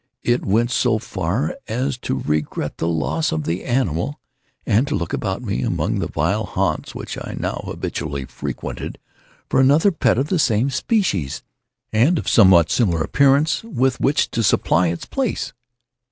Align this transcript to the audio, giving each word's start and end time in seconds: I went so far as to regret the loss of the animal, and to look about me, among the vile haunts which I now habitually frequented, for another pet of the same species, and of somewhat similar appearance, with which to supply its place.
I 0.25 0.39
went 0.41 0.71
so 0.71 0.97
far 0.97 1.55
as 1.67 1.95
to 1.99 2.15
regret 2.21 2.79
the 2.79 2.87
loss 2.87 3.31
of 3.31 3.43
the 3.43 3.63
animal, 3.65 4.19
and 4.65 4.87
to 4.87 4.95
look 4.95 5.13
about 5.13 5.43
me, 5.43 5.61
among 5.61 5.99
the 5.99 6.07
vile 6.09 6.45
haunts 6.45 6.95
which 6.95 7.19
I 7.19 7.35
now 7.39 7.61
habitually 7.67 8.25
frequented, 8.25 8.97
for 9.47 9.59
another 9.59 9.91
pet 9.91 10.17
of 10.17 10.29
the 10.29 10.39
same 10.39 10.71
species, 10.71 11.43
and 11.93 12.17
of 12.17 12.27
somewhat 12.27 12.71
similar 12.71 13.03
appearance, 13.03 13.63
with 13.63 13.99
which 13.99 14.31
to 14.31 14.41
supply 14.41 14.87
its 14.87 15.05
place. 15.05 15.53